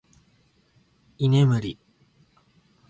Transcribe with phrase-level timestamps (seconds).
[1.19, 1.77] 居眠り